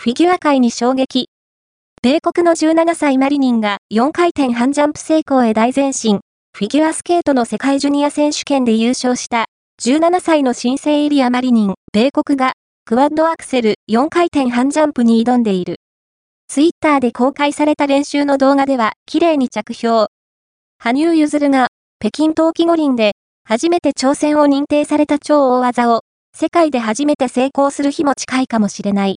[0.00, 1.28] フィギュア界に衝撃。
[2.04, 6.20] 米国の17歳マリニンが4回転半ジャンプ成功へ大前進。
[6.56, 9.46] フィギュアスケートの世界ジュニア選手権で優勝した
[9.82, 12.52] 17歳の新生エリアマリニン、米国が
[12.84, 15.80] クワッドアクセル4回転半ジャンプに挑んでいる。
[16.46, 20.06] ツイッターで公開された練習の動画では綺麗に着氷。
[20.78, 21.66] 羽生結弦が
[21.98, 26.02] 北京冬季五輪で初めて挑戦を認定された超大技を
[26.36, 29.16] 世界で初めて成功する日も近いかもしれない。